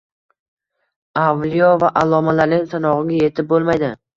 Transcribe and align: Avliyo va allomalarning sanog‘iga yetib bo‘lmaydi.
Avliyo 1.25 1.69
va 1.83 1.91
allomalarning 2.01 2.67
sanog‘iga 2.73 3.25
yetib 3.29 3.51
bo‘lmaydi. 3.53 3.97